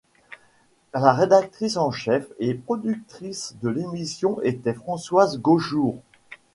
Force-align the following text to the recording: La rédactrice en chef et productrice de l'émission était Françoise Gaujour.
La 0.95 1.13
rédactrice 1.13 1.77
en 1.77 1.91
chef 1.91 2.25
et 2.39 2.55
productrice 2.55 3.53
de 3.61 3.69
l'émission 3.69 4.41
était 4.41 4.73
Françoise 4.73 5.37
Gaujour. 5.39 6.01